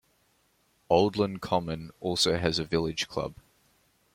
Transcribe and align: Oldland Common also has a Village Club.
Oldland 0.89 1.41
Common 1.43 1.91
also 1.99 2.39
has 2.39 2.57
a 2.57 2.65
Village 2.65 3.07
Club. 3.07 3.35